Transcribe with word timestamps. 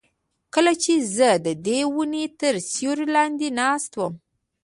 کله 0.53 0.73
چې 0.83 0.93
زه 1.15 1.29
ددې 1.45 1.79
ونې 1.93 2.25
تر 2.39 2.53
سیوري 2.71 3.07
لاندې 3.15 3.47
ناست 3.59 3.91
وم. 3.99 4.13